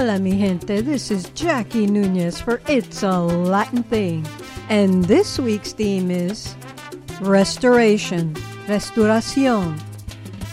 [0.00, 0.80] Hola, mi gente.
[0.80, 4.26] This is Jackie Nunez for It's a Latin Thing.
[4.70, 6.56] And this week's theme is
[7.20, 8.32] restoration,
[8.66, 9.78] restauración.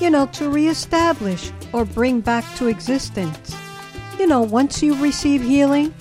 [0.01, 3.55] You know, to reestablish or bring back to existence.
[4.19, 5.93] You know, once you receive healing,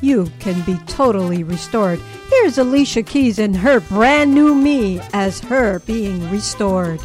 [0.00, 1.98] you can be totally restored.
[2.30, 7.00] Here's Alicia Keys and her brand new me as her being restored.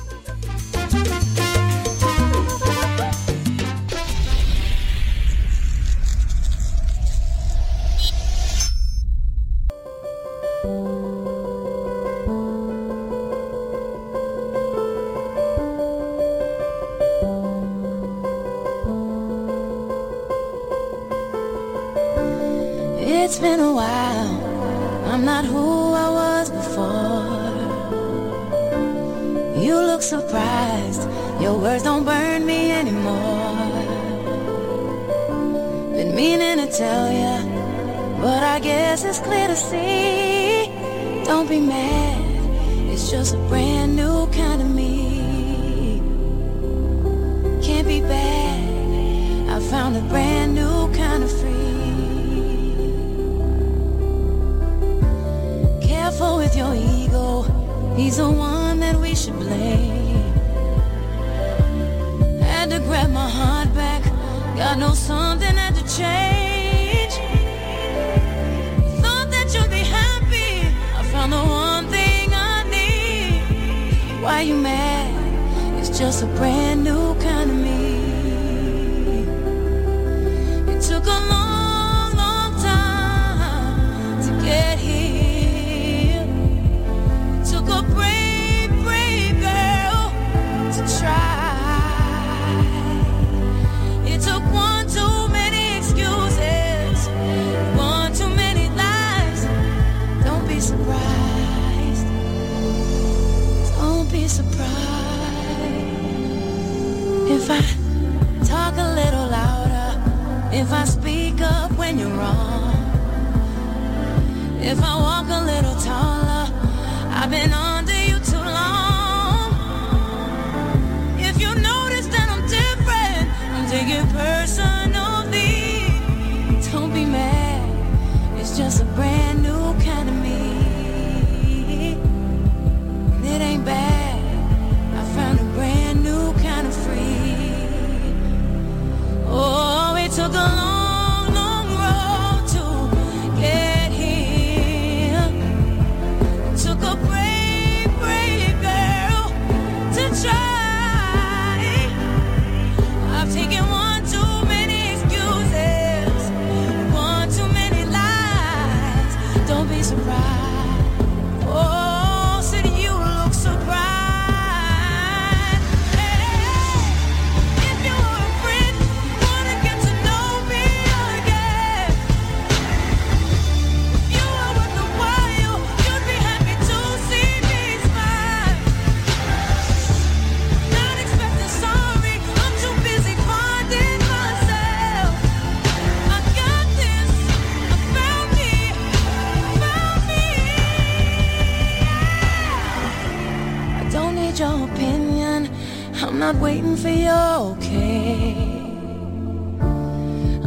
[196.32, 198.36] Not waiting for your okay.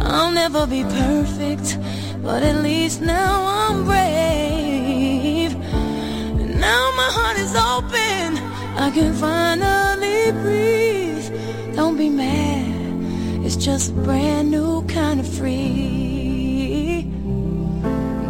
[0.00, 1.78] I'll never be perfect,
[2.22, 5.54] but at least now I'm brave.
[6.66, 8.38] Now my heart is open.
[8.78, 11.74] I can finally breathe.
[11.74, 13.44] Don't be mad.
[13.44, 17.02] It's just a brand new kind of free.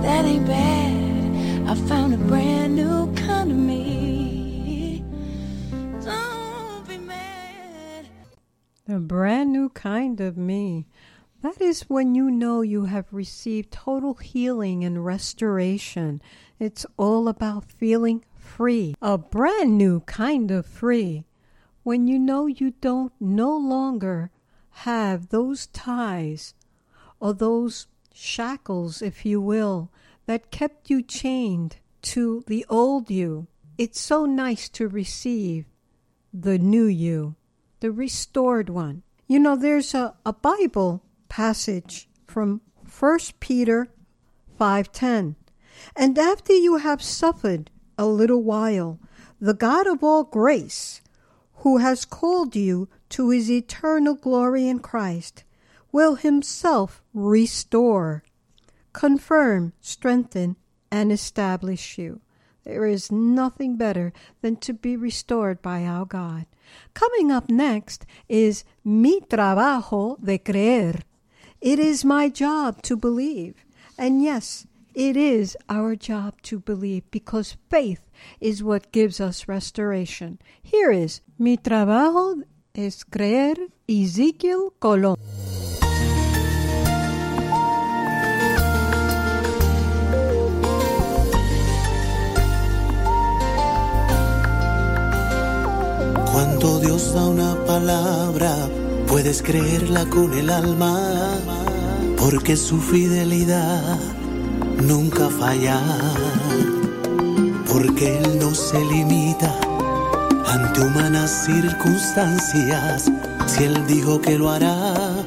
[0.02, 1.68] That ain't bad.
[1.68, 3.93] I found a brand new kind of me.
[8.94, 10.86] A brand new kind of me.
[11.42, 16.22] That is when you know you have received total healing and restoration.
[16.60, 18.94] It's all about feeling free.
[19.02, 21.24] A brand new kind of free.
[21.82, 24.30] When you know you don't no longer
[24.86, 26.54] have those ties
[27.18, 29.90] or those shackles, if you will,
[30.26, 33.48] that kept you chained to the old you.
[33.76, 35.64] It's so nice to receive
[36.32, 37.34] the new you,
[37.84, 39.02] the restored one.
[39.26, 42.62] You know, there's a, a Bible passage from
[42.98, 43.88] 1 Peter
[44.58, 45.34] 5:10.
[45.94, 49.00] And after you have suffered a little while,
[49.38, 51.02] the God of all grace,
[51.56, 55.44] who has called you to his eternal glory in Christ,
[55.92, 58.24] will himself restore,
[58.94, 60.56] confirm, strengthen,
[60.90, 62.22] and establish you.
[62.62, 66.46] There is nothing better than to be restored by our God.
[66.94, 71.02] Coming up next is Mi Trabajo de Creer.
[71.60, 73.64] It is my job to believe.
[73.98, 78.02] And yes, it is our job to believe because faith
[78.40, 80.38] is what gives us restoration.
[80.62, 82.42] Here is Mi Trabajo
[82.74, 83.56] es Creer,
[83.88, 85.16] Ezekiel Colón.
[96.34, 98.68] Cuando Dios da una palabra,
[99.06, 101.38] puedes creerla con el alma,
[102.18, 104.00] porque su fidelidad
[104.82, 105.80] nunca falla,
[107.72, 109.54] porque Él no se limita
[110.48, 113.04] ante humanas circunstancias.
[113.46, 115.24] Si Él dijo que lo hará,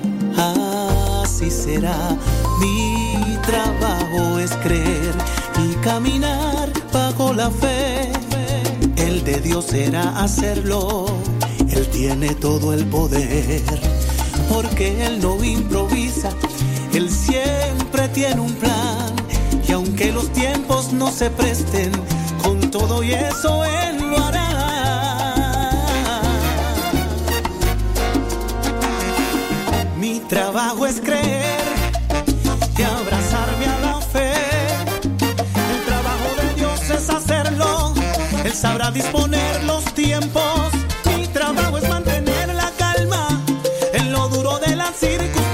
[1.24, 2.18] así será.
[2.60, 5.16] Mi trabajo es creer
[5.58, 8.17] y caminar bajo la fe
[9.42, 11.06] Dios será hacerlo.
[11.70, 13.62] Él tiene todo el poder,
[14.50, 16.30] porque Él no improvisa,
[16.94, 19.16] Él siempre tiene un plan.
[19.68, 21.92] Y aunque los tiempos no se presten,
[22.44, 24.44] con todo y eso Él lo hará.
[30.00, 31.57] Mi trabajo es creer
[38.48, 40.72] Él sabrá disponer los tiempos.
[41.18, 43.44] Mi trabajo es mantener la calma
[43.92, 45.47] en lo duro de la circunstancia.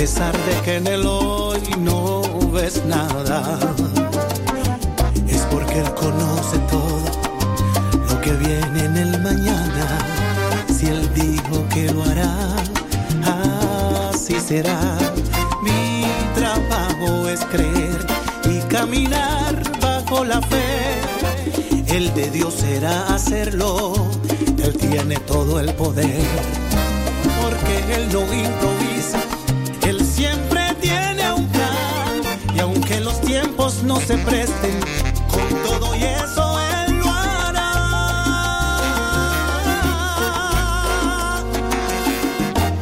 [0.00, 2.22] Pesar de que en el hoy no
[2.54, 3.58] ves nada.
[5.28, 7.02] Es porque Él conoce todo
[8.08, 9.86] lo que viene en el mañana.
[10.74, 12.34] Si Él dijo que lo hará,
[14.10, 14.80] así será.
[15.62, 18.00] Mi trabajo es creer
[18.46, 20.66] y caminar bajo la fe.
[21.88, 23.92] El de Dios será hacerlo.
[24.64, 26.24] Él tiene todo el poder
[27.42, 28.79] porque Él no improvisa.
[33.84, 34.80] No se presten,
[35.30, 37.72] con todo y eso Él lo hará.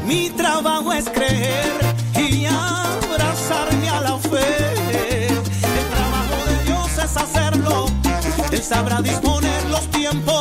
[0.07, 1.73] Mi trabajo es creer
[2.17, 4.67] y abrazarme a la fe.
[5.27, 7.87] El trabajo de Dios es hacerlo.
[8.51, 10.38] Él sabrá disponer los tiempos.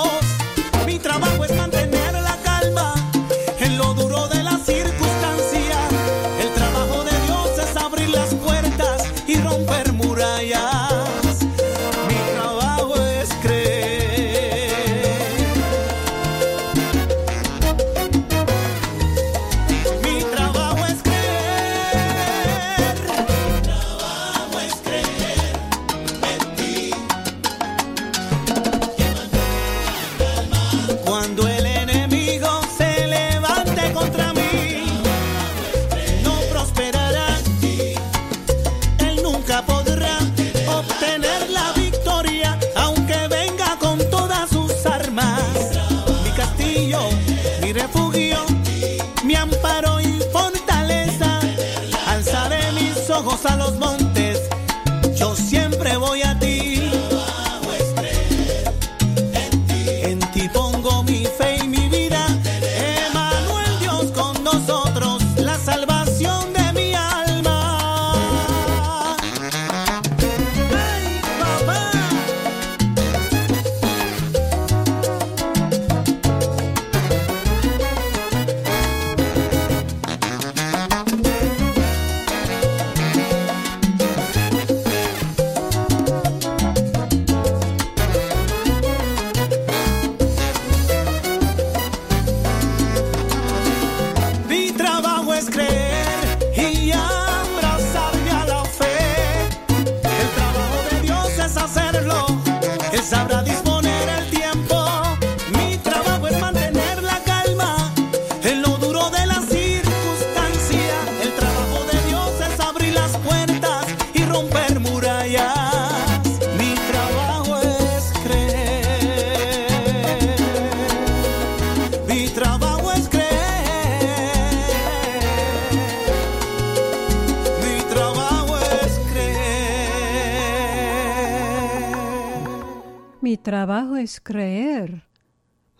[134.07, 135.01] Es creer.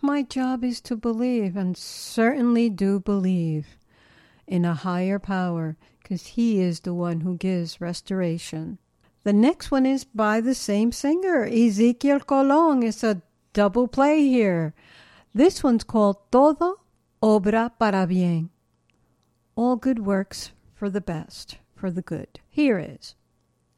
[0.02, 3.78] My job is to believe, and certainly do believe
[4.46, 8.80] in a higher power, because He is the one who gives restoration.
[9.24, 12.84] The next one is by the same singer, Ezekiel Colon.
[12.84, 13.22] It's a
[13.54, 14.74] double play here.
[15.34, 16.82] This one's called Todo
[17.24, 18.50] Obra para Bien.
[19.56, 22.42] All good works for the best, for the good.
[22.50, 23.16] Here is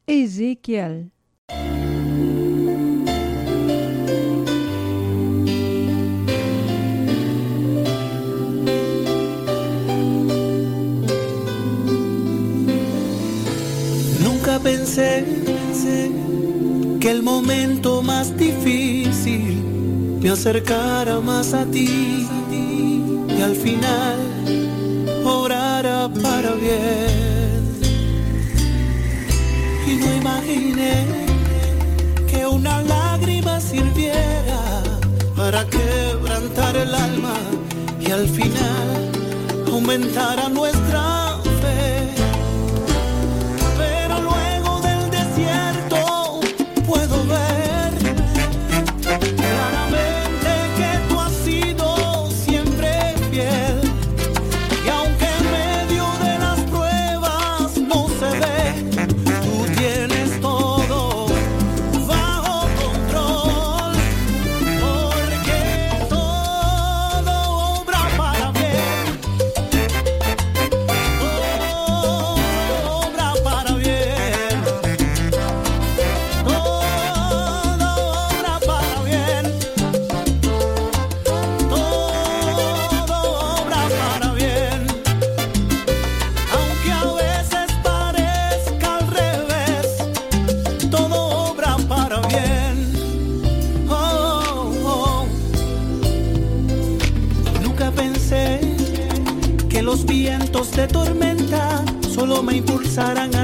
[0.08, 1.10] Ezekiel.
[14.80, 15.24] Pensé,
[17.00, 19.62] que el momento más difícil
[20.22, 22.26] me acercara más a ti
[23.38, 24.18] y al final
[25.24, 27.60] obrara para bien.
[29.86, 31.04] Y no imaginé
[32.30, 34.82] que una lágrima sirviera
[35.36, 37.36] para quebrantar el alma
[38.00, 39.10] y al final
[39.66, 41.19] aumentara nuestra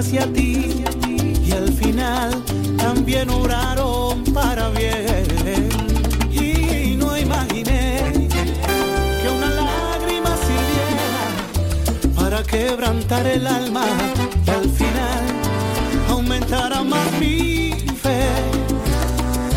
[0.06, 0.84] hacia ti
[1.44, 2.30] y al final
[2.76, 5.68] también oraron para bien.
[6.30, 8.28] Y no imaginé
[9.20, 13.84] que una lágrima sirviera para quebrantar el alma
[14.46, 15.24] y al final
[16.08, 17.72] aumentara más mi
[18.02, 18.28] fe.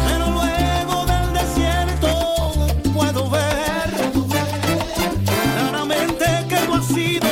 [0.07, 3.89] Pero luego del desierto puedo ver
[5.25, 7.28] claramente que tú has sido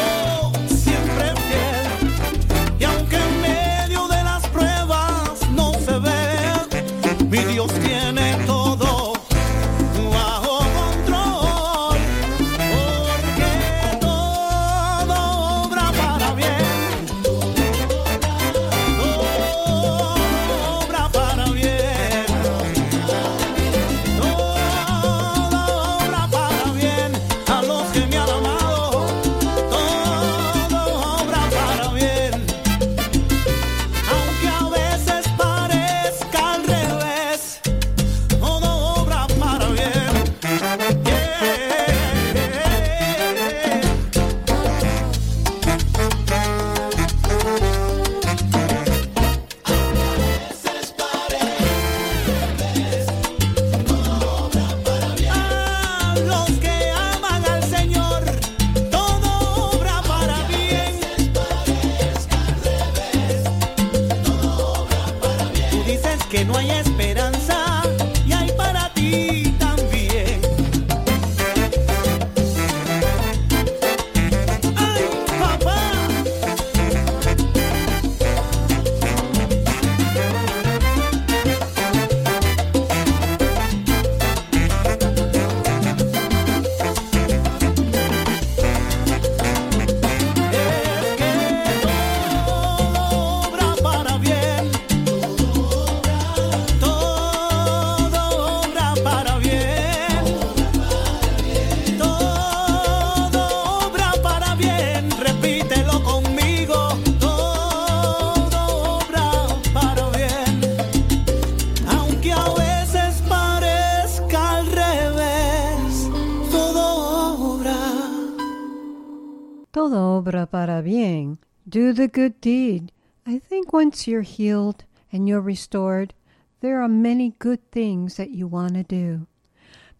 [119.88, 121.38] Todo obra para bien.
[121.65, 122.91] Do the good deed.
[123.25, 126.13] I think once you're healed and you're restored,
[126.60, 129.27] there are many good things that you want to do.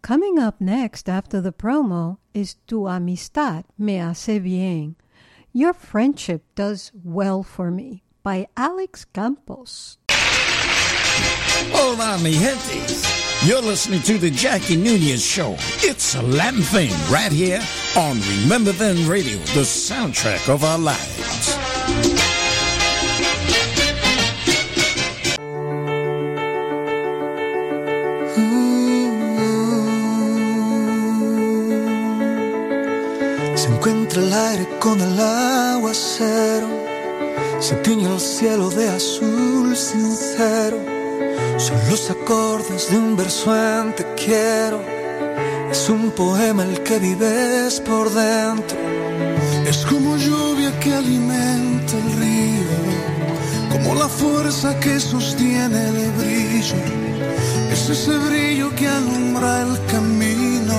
[0.02, 4.96] Coming up next after the promo is Tu amistad me hace bien.
[5.54, 9.96] Your friendship does well for me by Alex Campos.
[11.72, 13.27] Hola, mi gente.
[13.44, 15.54] You're listening to the Jackie Nunez Show.
[15.78, 17.60] It's a Latin thing right here
[17.96, 21.56] on Remember Then Radio, the soundtrack of our lives.
[33.68, 36.68] Encuentra el aire con el aguacero,
[37.60, 40.97] se tiñe el cielo de azul sincero
[41.58, 44.80] son los acordes de un verso en te quiero.
[45.70, 48.78] Es un poema el que vives por dentro.
[49.66, 52.78] Es como lluvia que alimenta el río,
[53.70, 56.76] como la fuerza que sostiene el brillo.
[57.72, 60.78] Es ese brillo que alumbra el camino.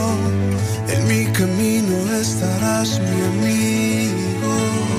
[0.87, 4.98] En mi camino estarás mi amigo.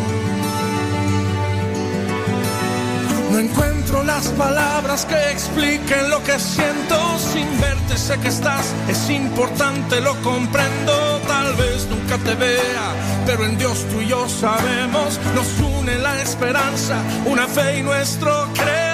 [3.30, 7.18] No encuentro las palabras que expliquen lo que siento.
[7.32, 11.20] Sin verte sé que estás, es importante, lo comprendo.
[11.28, 12.92] Tal vez nunca te vea,
[13.26, 15.20] pero en Dios tú y yo sabemos.
[15.34, 18.89] Nos une la esperanza, una fe y nuestro credo.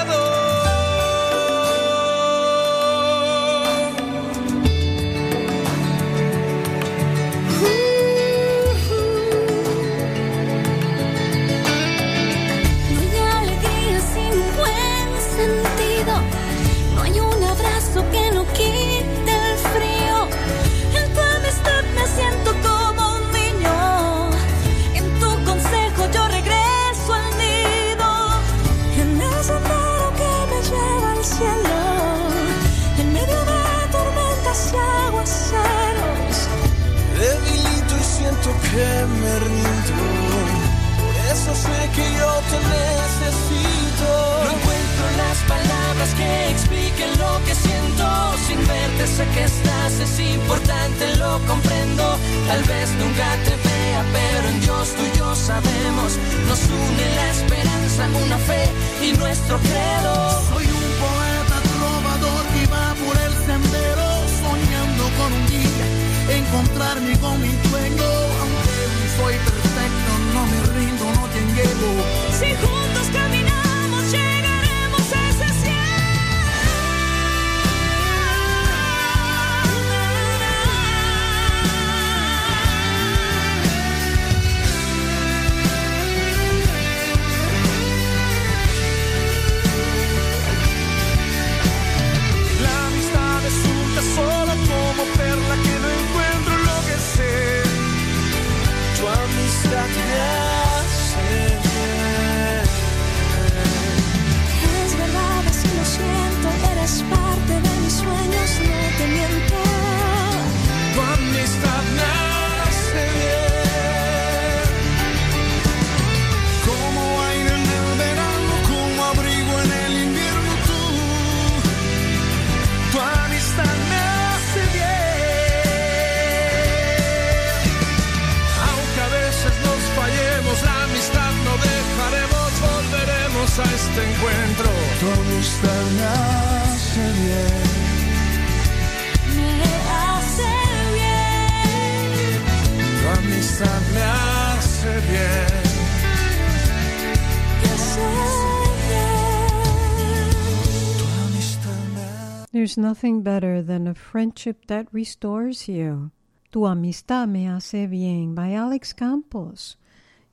[152.78, 156.10] Nothing better than a friendship that restores you.
[156.52, 159.76] Tu amistad me hace bien by Alex Campos.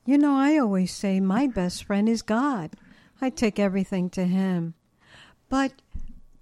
[0.06, 2.72] You know, I always say my best friend is God.
[3.22, 4.74] I take everything to Him.
[5.48, 5.82] But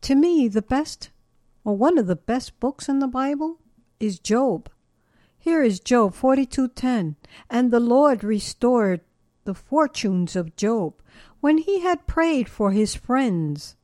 [0.01, 1.11] to me, the best,
[1.63, 3.59] or one of the best books in the Bible
[3.99, 4.69] is Job.
[5.37, 7.15] Here is Job 42:10,
[7.47, 9.01] and the Lord restored
[9.43, 10.95] the fortunes of Job
[11.41, 13.75] when he had prayed for his friends.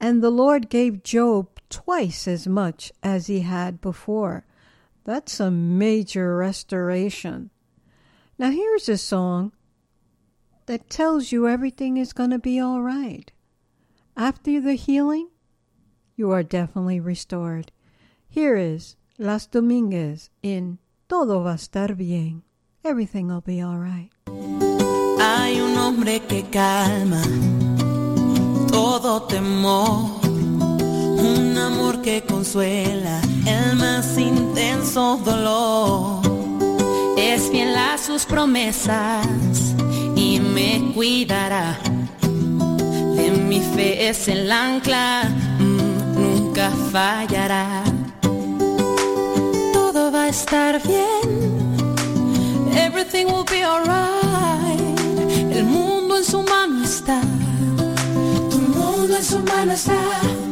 [0.00, 4.44] And the Lord gave Job twice as much as he had before.
[5.02, 7.50] That's a major restoration.
[8.38, 9.52] Now, here's a song
[10.66, 13.30] that tells you everything is going to be all right.
[14.16, 15.30] After the healing,
[16.14, 17.72] you are definitely restored.
[18.28, 22.44] Here is Las Dominguez in Todo va a estar bien.
[22.84, 24.10] Everything will be all right.
[25.18, 27.22] Hay un hombre que calma
[28.74, 30.23] todo temor,
[31.24, 36.20] un amor que consuela el más intenso dolor.
[37.16, 39.26] Es fiel a sus promesas
[40.14, 41.78] y me cuidará.
[43.16, 45.24] De mi fe es el ancla,
[45.58, 47.82] mm, nunca fallará.
[49.72, 51.54] Todo va a estar bien.
[52.76, 55.00] Everything will be alright.
[55.50, 57.20] El mundo en su mano está.
[58.50, 60.43] Tu mundo en su mano está.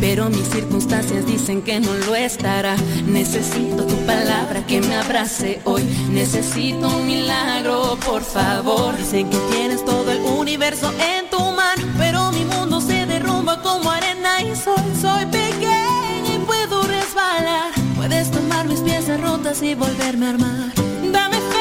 [0.00, 2.76] Pero mis circunstancias dicen que no lo estará.
[3.06, 5.82] Necesito tu palabra que me abrace hoy.
[6.10, 8.96] Necesito un milagro, por favor.
[8.96, 13.90] Dicen que tienes todo el universo en tu mano, pero mi mundo se derrumba como
[13.90, 14.82] arena y sol.
[14.98, 17.70] Soy pequeña y puedo resbalar.
[17.96, 20.72] Puedes tomar mis piezas rotas y volverme a armar.
[21.12, 21.59] Dame fe,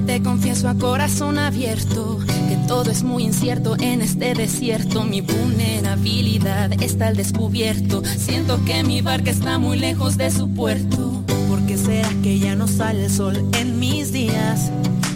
[0.00, 5.04] Te confieso a corazón abierto que todo es muy incierto en este desierto.
[5.04, 8.02] Mi vulnerabilidad está al descubierto.
[8.04, 11.22] Siento que mi barca está muy lejos de su puerto.
[11.48, 14.70] ¿Por qué será que ya no sale el sol en mis días?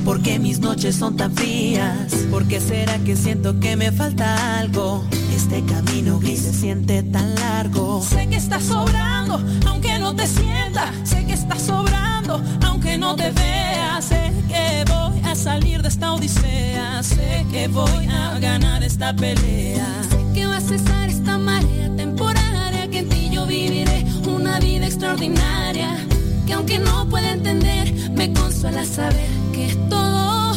[0.08, 2.14] ¿Por qué mis noches son tan frías?
[2.30, 5.04] ¿Por qué será que siento que me falta algo?
[5.36, 8.00] Este camino gris se siente tan largo.
[8.00, 10.94] Sé que estás sobrando, aunque no te sienta.
[11.04, 14.00] Sé que estás sobrando, aunque no te vea.
[14.00, 17.02] Sé que voy a salir de esta odisea.
[17.02, 19.86] Sé que voy a ganar esta pelea.
[20.08, 22.88] Sé que va a cesar esta marea temporaria.
[22.88, 25.98] Que en ti yo viviré una vida extraordinaria.
[26.46, 30.52] Que aunque no pueda entender, me consuela saber que todo,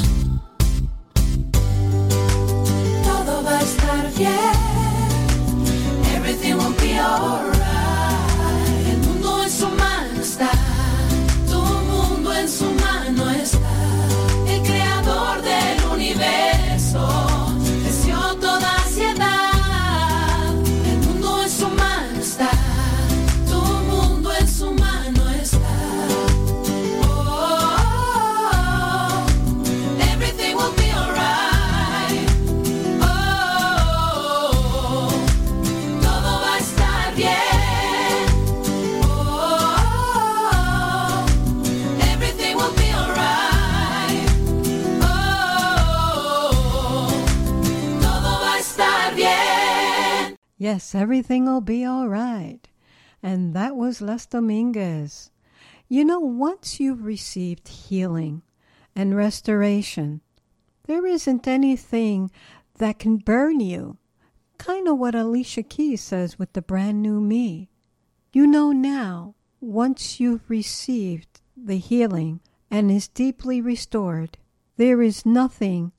[3.03, 4.55] todo va a estar bien.
[6.15, 7.50] Everything will be alright.
[50.71, 52.61] Yes, everything will be all right.
[53.21, 55.29] And that was Las Dominguez.
[55.89, 58.41] You know, once you've received healing
[58.95, 60.21] and restoration,
[60.87, 62.31] there isn't anything
[62.77, 63.97] that can burn you.
[64.57, 67.69] Kind of what Alicia Keys says with the brand new me.
[68.31, 74.37] You know now, once you've received the healing and is deeply restored,
[74.77, 75.91] there is nothing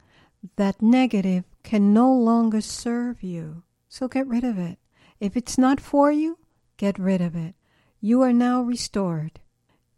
[0.56, 3.64] that negative can no longer serve you.
[3.92, 4.78] So get rid of it.
[5.20, 6.38] If it's not for you,
[6.78, 7.54] get rid of it.
[8.00, 9.38] You are now restored.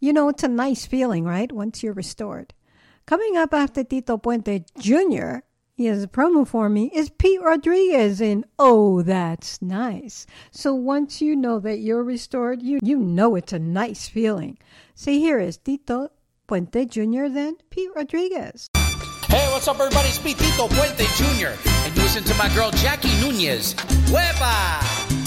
[0.00, 1.52] You know, it's a nice feeling, right?
[1.52, 2.54] Once you're restored.
[3.06, 8.20] Coming up after Tito Puente Jr., he has a promo for me, is Pete Rodriguez
[8.20, 10.26] in Oh, That's Nice.
[10.50, 14.58] So once you know that you're restored, you, you know it's a nice feeling.
[14.96, 16.08] So here is Tito
[16.48, 18.70] Puente Jr., then Pete Rodriguez.
[19.54, 20.08] What's up, everybody?
[20.08, 20.34] It's me,
[20.68, 21.56] Puente Jr.
[21.86, 23.74] And you listen to my girl, Jackie Nunez.
[24.10, 25.23] Hueva!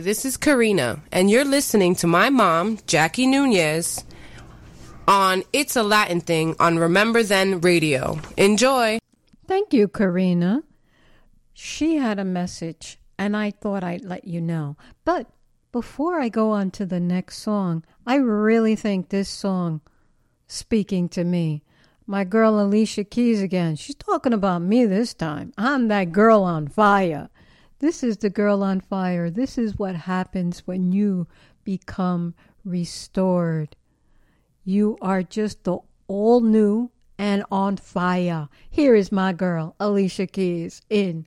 [0.00, 4.02] Hi, this is Karina, and you're listening to my mom, Jackie Nunez,
[5.06, 8.18] on It's a Latin Thing on Remember Then Radio.
[8.38, 8.98] Enjoy.
[9.46, 10.62] Thank you, Karina.
[11.52, 14.78] She had a message, and I thought I'd let you know.
[15.04, 15.26] But
[15.70, 19.82] before I go on to the next song, I really think this song
[20.46, 21.62] speaking to me.
[22.06, 23.76] My girl Alicia Keys again.
[23.76, 25.52] She's talking about me this time.
[25.58, 27.28] I'm that girl on fire.
[27.80, 29.30] This is the girl on fire.
[29.30, 31.26] This is what happens when you
[31.64, 33.74] become restored.
[34.64, 38.50] You are just the all new and on fire.
[38.68, 41.26] Here is my girl, Alicia Keys, in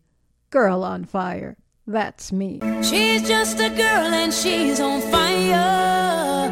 [0.52, 1.58] Girl on Fire.
[1.88, 2.60] That's me.
[2.84, 6.43] She's just a girl and she's on fire.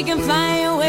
[0.00, 0.79] She can fly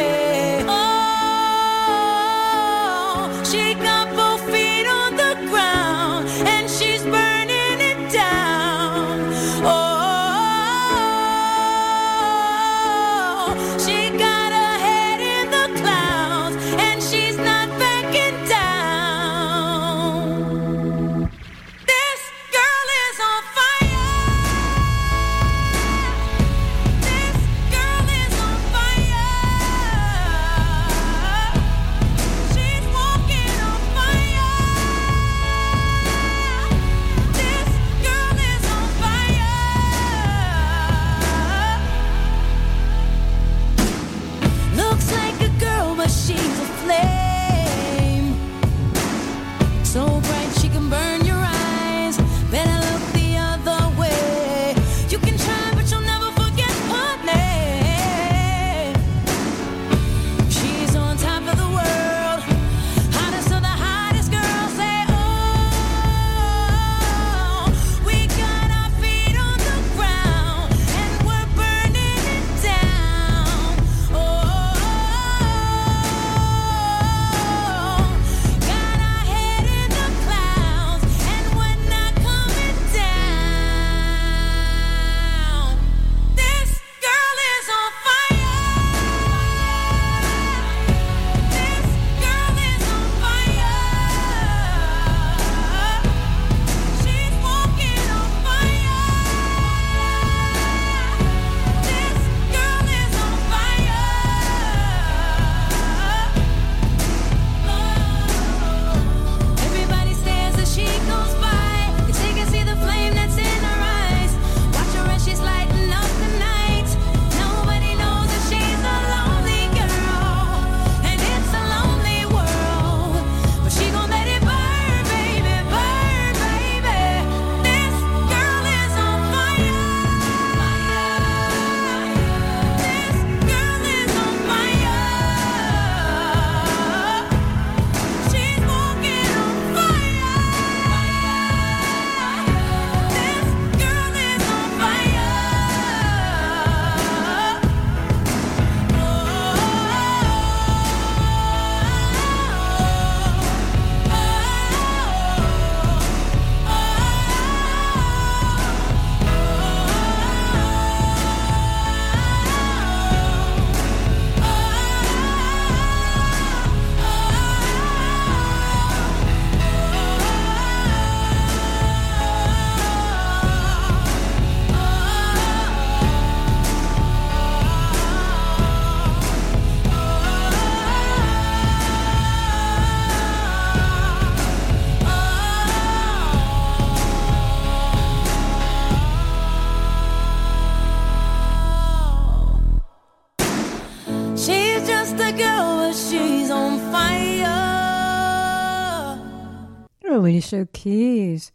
[200.22, 201.52] Alicia Keys.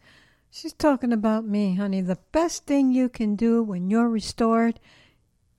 [0.51, 2.01] She's talking about me, honey.
[2.01, 4.81] The best thing you can do when you're restored,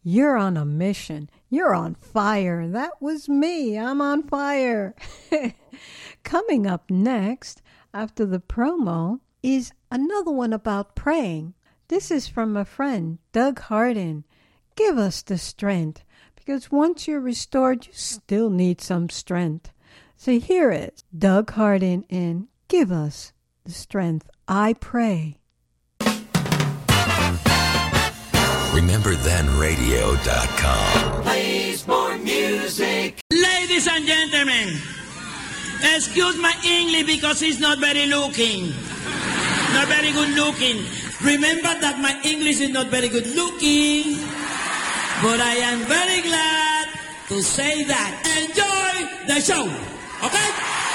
[0.04, 1.30] you're on a mission.
[1.50, 2.68] You're on fire.
[2.68, 3.80] That was me.
[3.80, 4.94] I'm on fire.
[6.24, 7.62] Coming up next,
[7.94, 11.54] after the promo, is another one about praying.
[11.88, 14.26] This is from a friend, Doug Hardin.
[14.76, 16.04] Give us the strength,
[16.36, 19.72] because once you're restored, you still need some strength.
[20.18, 23.32] So here is Doug Hardin in Give Us
[23.64, 25.38] the Strength, I Pray.
[28.76, 31.24] RememberThenRadio.com.
[31.24, 33.20] Plays more music.
[33.32, 34.76] Ladies and gentlemen,
[35.96, 38.74] excuse my English because it's not very looking.
[39.74, 40.84] Not very good looking.
[41.24, 44.18] Remember that my English is not very good looking.
[45.24, 46.88] But I am very glad
[47.30, 48.12] to say that.
[48.44, 49.64] Enjoy the show.
[50.22, 50.87] Okay?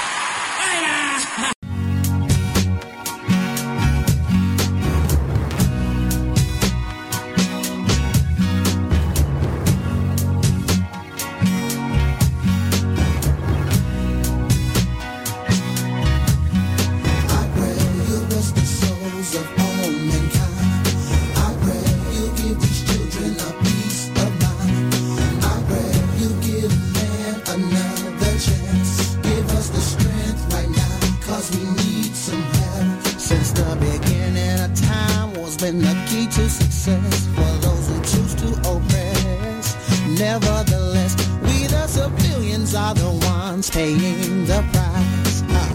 [36.83, 39.75] To success for those who choose to oppress.
[40.19, 45.43] Nevertheless, we the civilians are the ones paying the price.
[45.47, 45.73] Uh,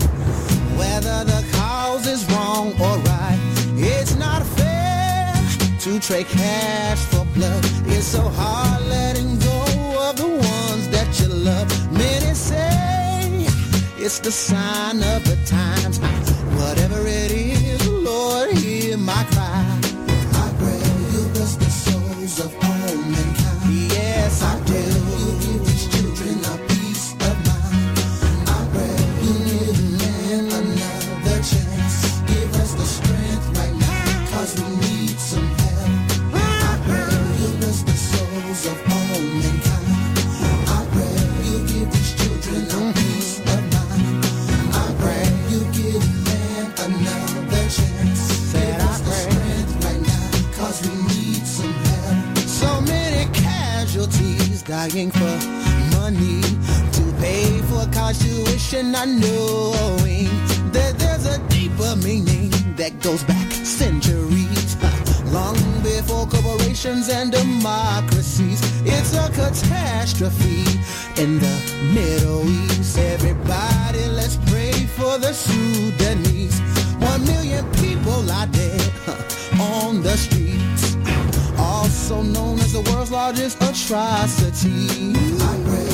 [0.77, 3.39] whether the cause is wrong or right,
[3.77, 5.33] it's not fair
[5.81, 7.65] to trade cash for blood.
[7.87, 11.69] It's so hard letting go of the ones that you love.
[11.93, 13.47] Many say
[13.97, 16.01] it's the sign of the times.
[16.61, 19.68] Whatever it is, Lord, hear my cry.
[22.41, 23.38] Of all
[54.69, 55.35] dying for
[55.97, 56.43] money
[56.93, 60.29] to pay for college tuition, not knowing
[60.73, 64.77] that there's a deeper meaning that goes back centuries.
[65.33, 70.65] Long before corporations and democracies, it's a catastrophe
[71.17, 71.57] in the
[71.95, 72.99] Middle East.
[72.99, 76.61] Everybody, let's pray for the Sudanese.
[77.01, 78.93] One million people are dead
[79.59, 80.68] on the streets,
[82.11, 85.88] also known as the world's largest atrocity.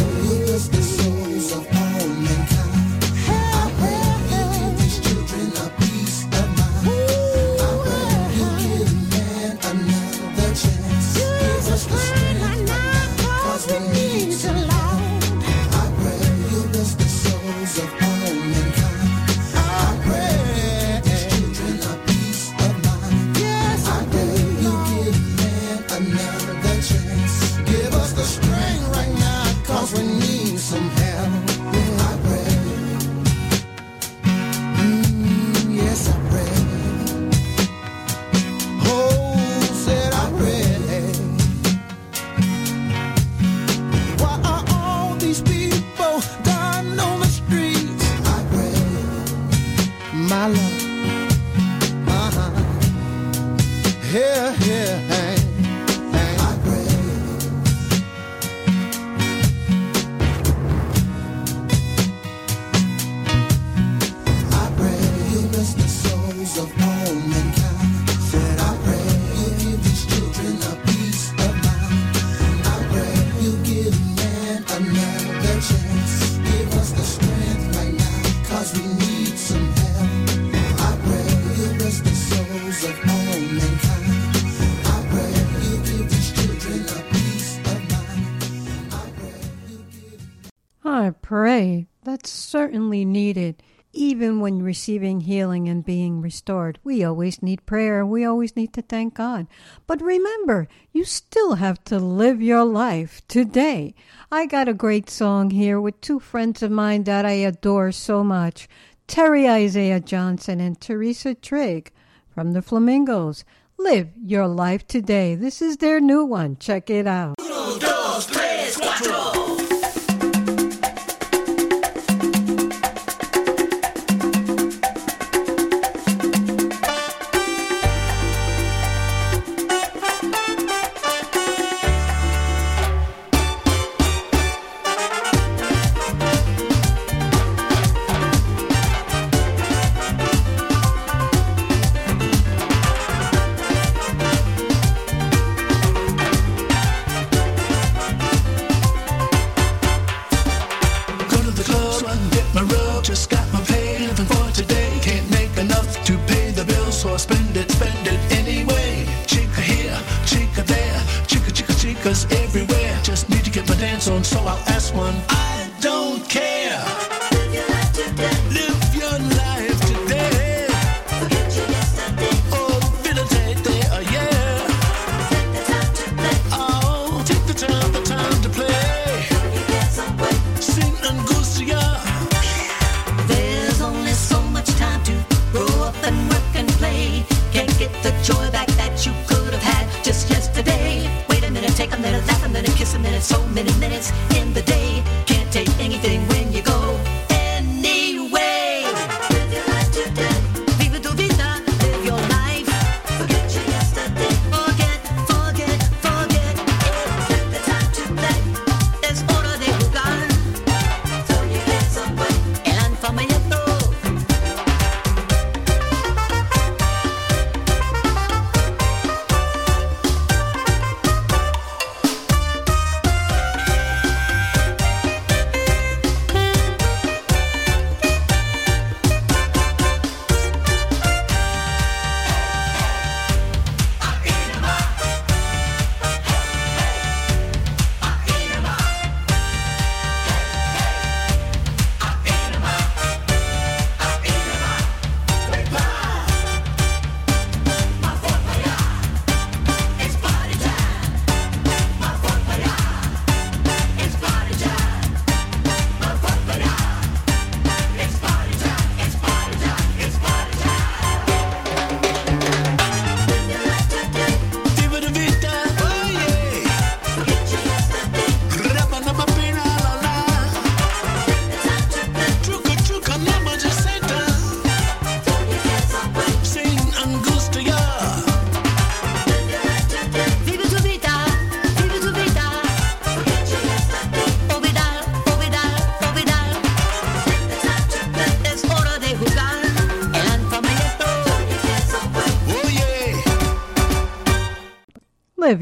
[92.54, 93.60] Certainly needed.
[93.92, 98.06] Even when receiving healing and being restored, we always need prayer.
[98.06, 99.48] We always need to thank God.
[99.88, 103.96] But remember, you still have to live your life today.
[104.30, 108.22] I got a great song here with two friends of mine that I adore so
[108.22, 108.68] much
[109.08, 111.90] Terry Isaiah Johnson and Teresa Trigg
[112.32, 113.44] from the Flamingos.
[113.80, 115.34] Live your life today.
[115.34, 116.56] This is their new one.
[116.58, 117.34] Check it out.
[117.40, 118.78] Uno, Dos, tres,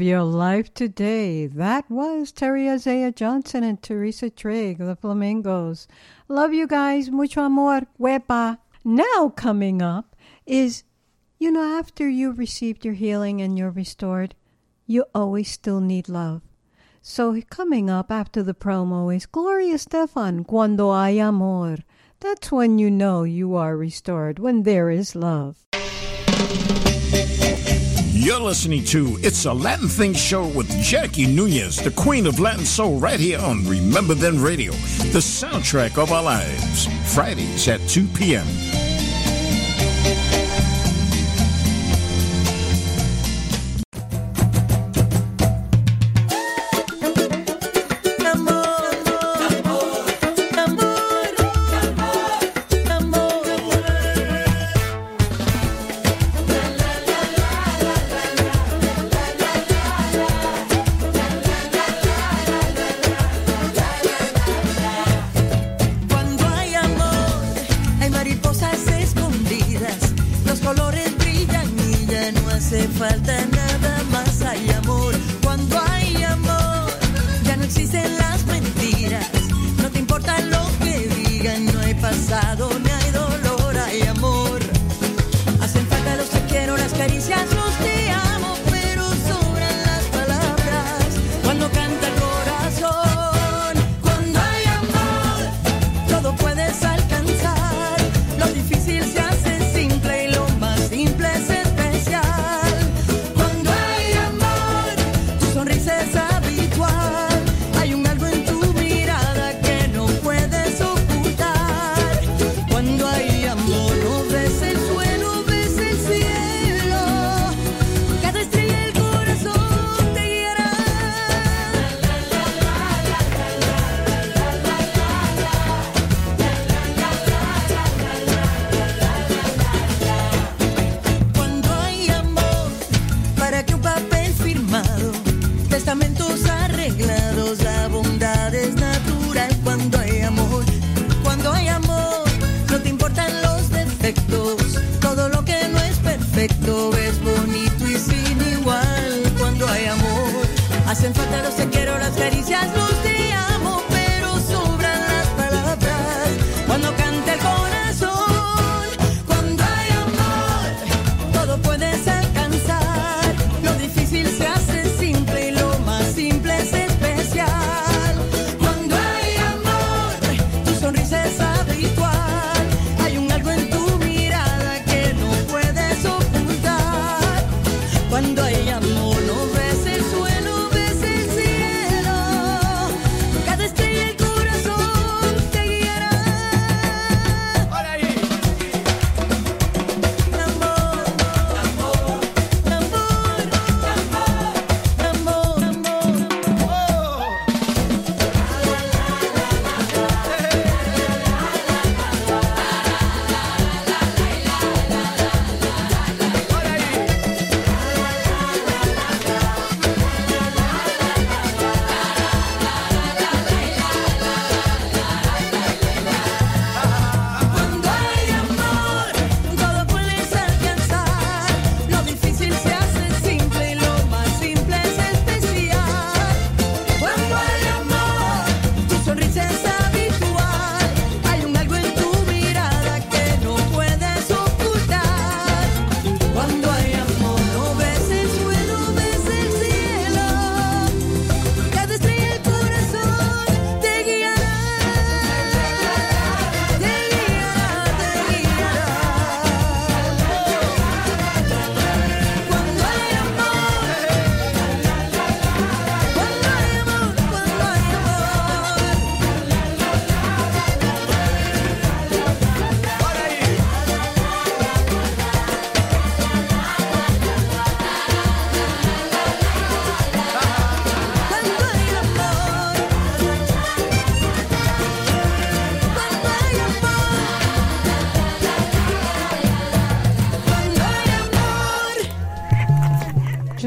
[0.03, 1.47] your life today.
[1.47, 5.87] That was Terry Isaiah Johnson and Teresa Trigg, the Flamingos.
[6.27, 7.09] Love you guys.
[7.09, 7.87] Mucho amor.
[7.99, 8.57] Huepa.
[8.83, 10.83] Now, coming up is
[11.43, 14.33] you know, after you've received your healing and you're restored,
[14.87, 16.41] you always still need love.
[17.01, 21.79] So, coming up after the promo is Gloria Estefan, Cuando hay amor.
[22.21, 25.65] That's when you know you are restored, when there is love.
[28.23, 32.63] You're listening to It's a Latin Thing Show with Jackie Nunez, the queen of Latin
[32.63, 38.07] soul, right here on Remember Then Radio, the soundtrack of our lives, Fridays at 2
[38.15, 38.47] p.m.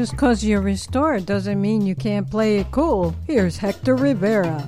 [0.07, 3.13] just because you're restored doesn't mean you can't play it cool.
[3.25, 4.65] Here's Hector Rivera.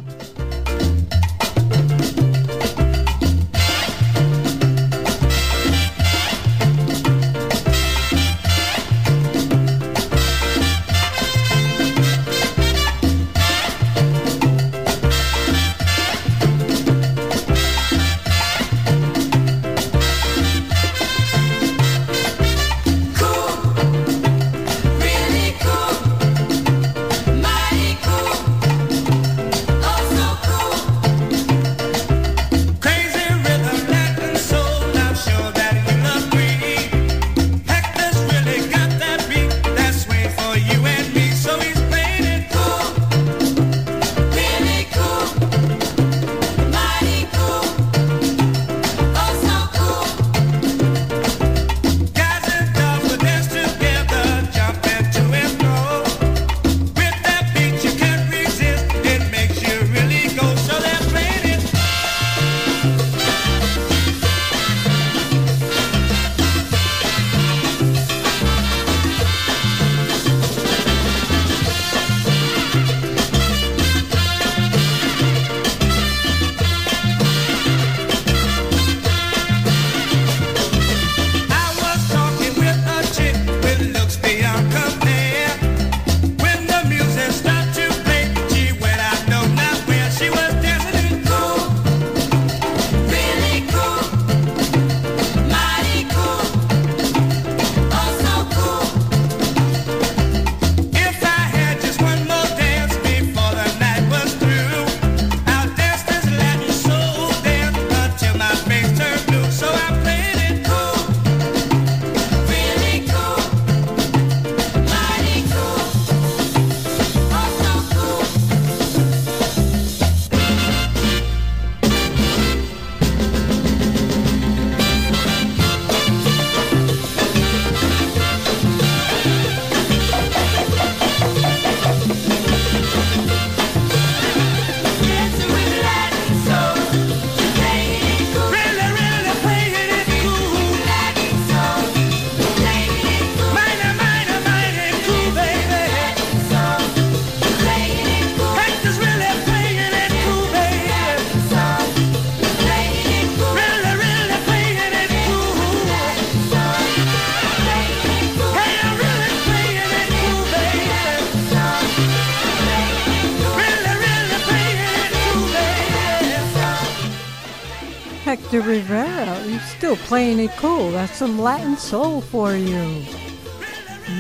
[171.39, 173.05] some Latin soul for you.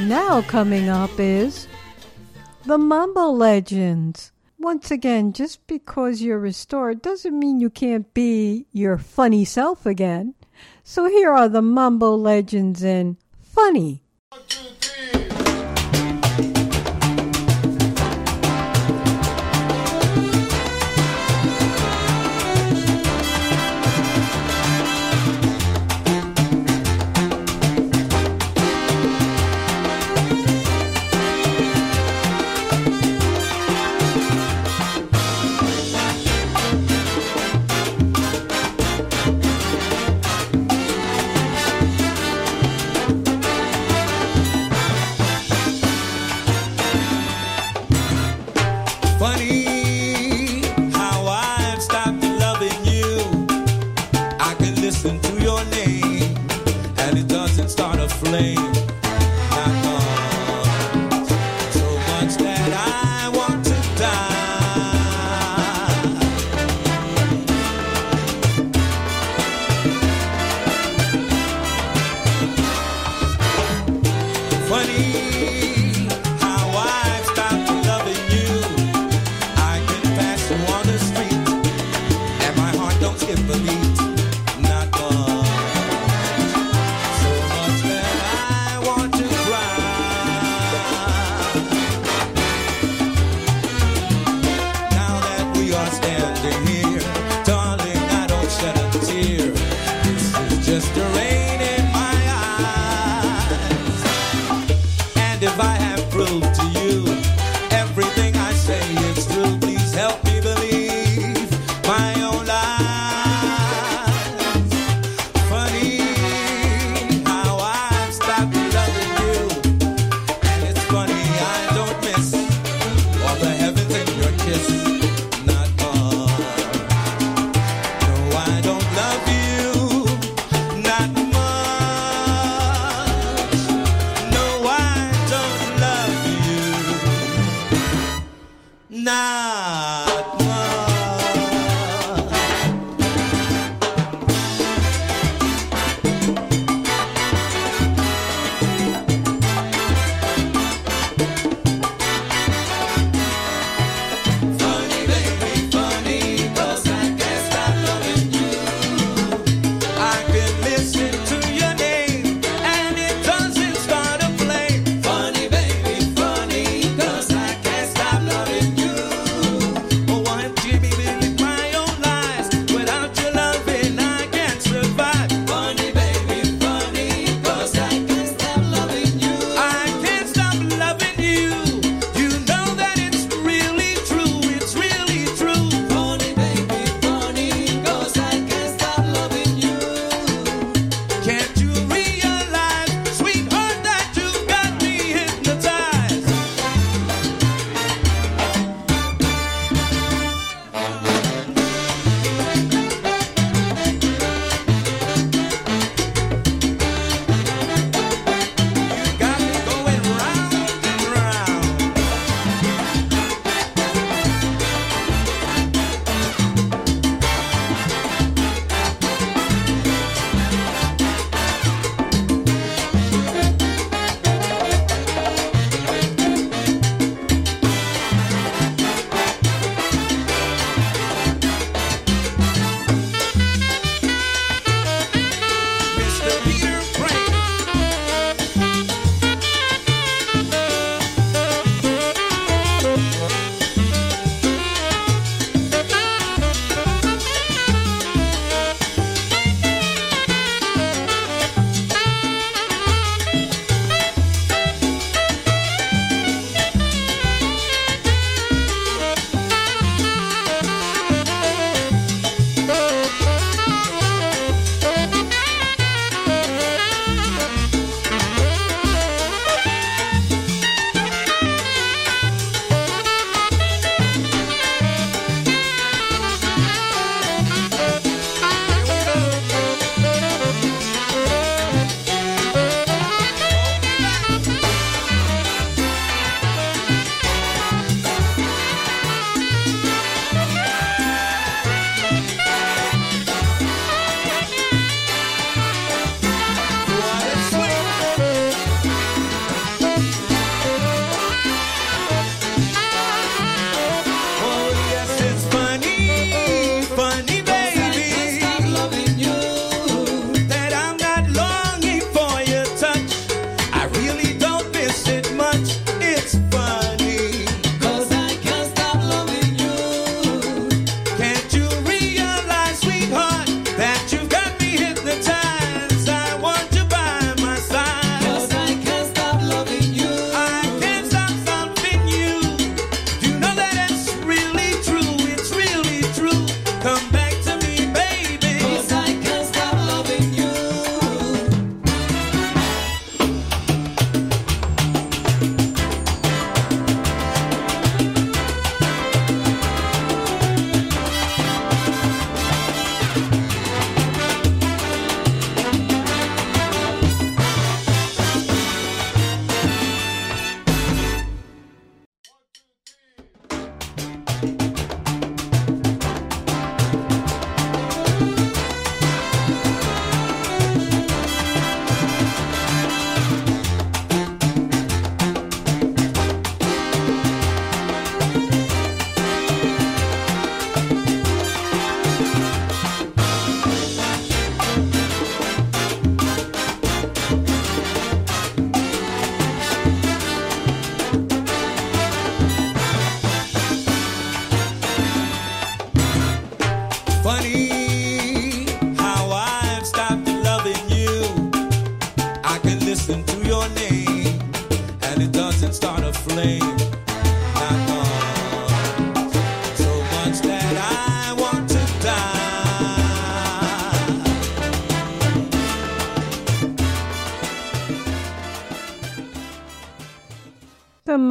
[0.05, 1.67] Now coming up is
[2.65, 4.31] the Mambo Legends.
[4.57, 10.33] Once again, just because you're restored doesn't mean you can't be your funny self again.
[10.83, 14.01] So here are the Mambo Legends in Funny.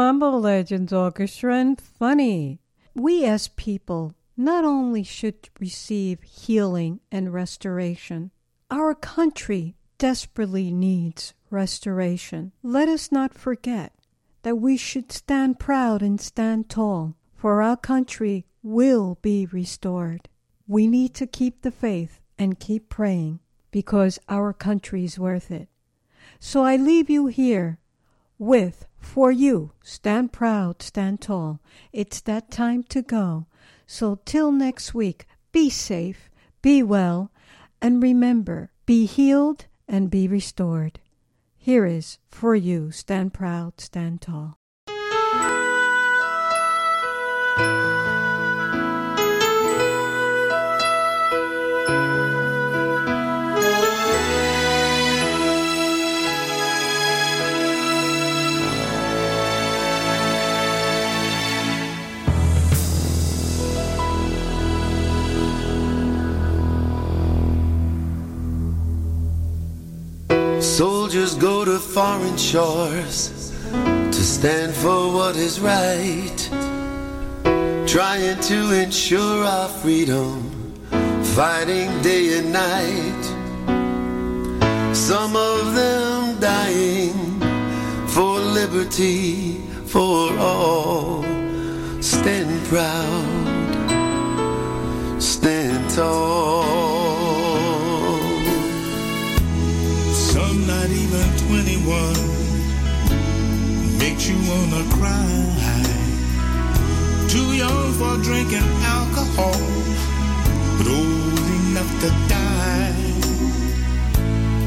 [0.09, 2.61] The Legends Orchestra and Funny.
[2.95, 8.31] We as people not only should receive healing and restoration,
[8.71, 12.53] our country desperately needs restoration.
[12.63, 13.93] Let us not forget
[14.43, 20.27] that we should stand proud and stand tall, for our country will be restored.
[20.67, 23.41] We need to keep the faith and keep praying
[23.71, 25.69] because our country is worth it.
[26.41, 27.79] So I leave you here
[28.39, 31.61] with For You, Stand Proud, Stand Tall.
[31.92, 33.46] It's that time to go.
[33.86, 36.30] So till next week, be safe,
[36.62, 37.30] be well,
[37.80, 41.01] and remember, be healed and be restored.
[41.57, 44.57] Here is For You, Stand Proud, Stand Tall.
[71.09, 76.37] Soldiers go to foreign shores to stand for what is right,
[77.89, 80.75] trying to ensure our freedom,
[81.35, 83.25] fighting day and night.
[84.95, 87.41] Some of them dying
[88.09, 91.23] for liberty for all.
[92.03, 93.63] Stand proud,
[95.23, 96.88] stand tall.
[101.89, 105.24] 21 makes you wanna cry.
[107.28, 109.61] Too young for drinking alcohol,
[110.76, 112.95] but old enough to die.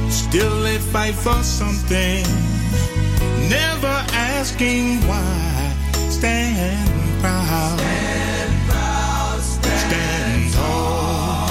[0.09, 2.25] Still they fight for something,
[3.49, 5.75] never asking why.
[6.09, 6.89] Stand
[7.21, 7.79] proud.
[7.79, 9.41] Stand proud.
[9.85, 11.47] Stand tall.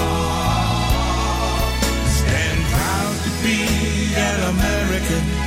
[2.19, 3.57] Stand proud to be
[4.15, 5.40] an American.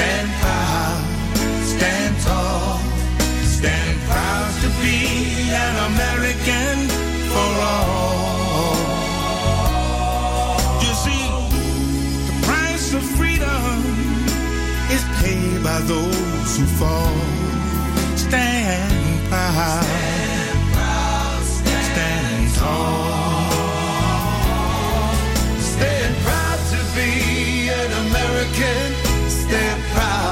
[0.00, 1.02] Stand proud.
[1.74, 2.78] Stand tall.
[3.56, 4.98] Stand proud to be
[5.52, 6.76] an American
[7.32, 8.80] for all.
[10.84, 11.26] You see,
[12.28, 13.72] the price of freedom
[14.88, 17.16] is paid by those who fall.
[18.16, 19.84] Stand proud.
[19.84, 21.42] Stand proud.
[21.90, 23.52] Stand tall.
[25.74, 28.99] Stand proud to be an American.
[29.50, 30.29] Stand proud.